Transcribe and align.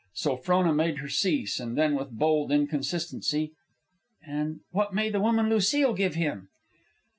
So 0.13 0.35
Frona 0.35 0.73
made 0.73 0.97
her 0.97 1.07
cease, 1.07 1.59
and 1.59 1.77
then, 1.77 1.93
with 1.93 2.09
bold 2.09 2.51
inconsistency, 2.51 3.51
"And 4.25 4.61
what 4.71 4.95
may 4.95 5.11
the 5.11 5.21
woman 5.21 5.47
Lucile 5.47 5.93
give 5.93 6.15
him?" 6.15 6.49